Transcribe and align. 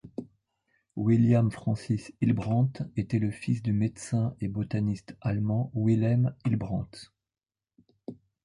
William 0.95 1.51
Francis 1.51 2.11
Hillebrand 2.21 2.71
était 2.97 3.19
le 3.19 3.29
fils 3.29 3.61
du 3.61 3.71
médecin 3.71 4.35
et 4.41 4.47
botaniste 4.47 5.15
allemand 5.21 5.69
Wilhelm 5.75 6.35
Hillebrand. 6.43 6.89